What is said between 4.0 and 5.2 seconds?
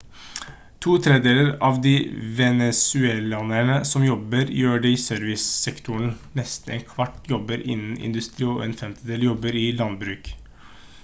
jobber gjør det i